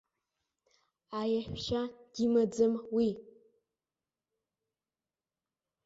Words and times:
Аеҳәшьа 1.19 1.81
димаӡам 2.13 2.73
уи. 2.95 3.09